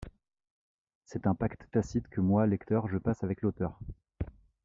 C’est 1.05 1.27
un 1.27 1.35
pacte 1.35 1.67
tacite 1.69 2.07
que 2.07 2.21
moi, 2.21 2.47
lecteur, 2.47 2.87
je 2.87 2.97
passe 2.97 3.23
avec 3.23 3.43
l’auteur. 3.43 3.79